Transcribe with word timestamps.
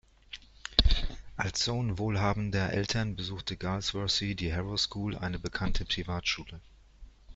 Als 1.37 1.63
Sohn 1.63 1.99
wohlhabender 1.99 2.73
Eltern 2.73 3.15
besuchte 3.15 3.55
Galsworthy 3.55 4.33
die 4.33 4.51
Harrow 4.51 4.75
School, 4.75 5.15
eine 5.15 5.37
bekannte 5.37 5.85
Privatschule. 5.85 6.59